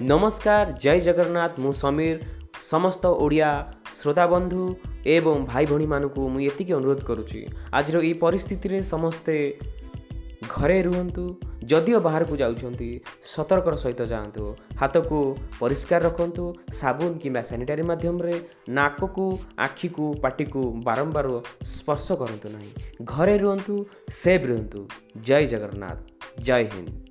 [0.00, 2.16] ନମସ୍କାର ଜୟ ଜଗନ୍ନାଥ ମୁଁ ସମୀର
[2.68, 3.48] ସମସ୍ତ ଓଡ଼ିଆ
[3.98, 4.62] ଶ୍ରୋତାବନ୍ଧୁ
[5.14, 7.40] ଏବଂ ଭାଇ ଭଉଣୀମାନଙ୍କୁ ମୁଁ ଏତିକି ଅନୁରୋଧ କରୁଛି।
[7.78, 9.34] ଆଜିର ଏଇ ପରିସ୍ଥିତିରେ ସମସ୍ତେ
[10.52, 11.24] ଘରେ ରୁହନ୍ତୁ
[11.72, 12.88] ଯଦିଓ ବାହାରକୁ ଯାଉଛନ୍ତି
[13.32, 14.44] ସତର୍କର ସହିତ ଯାଆନ୍ତୁ
[14.80, 15.18] ହାତକୁ
[15.60, 16.44] ପରିଷ୍କାର ରଖନ୍ତୁ
[16.80, 18.34] ସାବୁନ କିମ୍ବା ସାନିଟାରୀ ମାଧ୍ୟମରେ
[18.78, 19.26] ନାକକୁ
[19.66, 21.28] ଆଖିକୁ ପାଟିକୁ ବାରମ୍ବାର
[21.74, 22.72] ସ୍ପର୍ଶ କରନ୍ତୁ ନାହିଁ।
[23.12, 23.74] ଘରେ ରୁହନ୍ତୁ
[24.22, 24.80] ସେଫ୍ ରୁହନ୍ତୁ।
[25.28, 25.98] ଜୟ ଜଗନ୍ନାଥ
[26.48, 27.09] ଜୟ ହିନ୍ଦ।